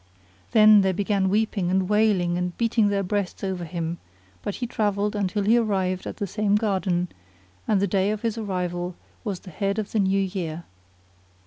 [FN#41] 0.01 0.51
They 0.51 0.65
then 0.81 0.95
began 0.95 1.29
weeping 1.29 1.69
and 1.69 1.87
wailing 1.87 2.35
and 2.35 2.57
beating 2.57 2.87
their 2.87 3.03
breasts 3.03 3.43
over 3.43 3.65
him; 3.65 3.99
but 4.41 4.55
he 4.55 4.65
travelled 4.65 5.15
until 5.15 5.43
he 5.43 5.57
arrived 5.59 6.07
at 6.07 6.17
the 6.17 6.25
same 6.25 6.55
garden, 6.55 7.07
and 7.67 7.79
the 7.79 7.85
day 7.85 8.09
of 8.09 8.23
his 8.23 8.35
arrival 8.35 8.95
was 9.23 9.41
the 9.41 9.51
head 9.51 9.77
of 9.77 9.91
the 9.91 9.99
New 9.99 10.21
Year. 10.21 10.63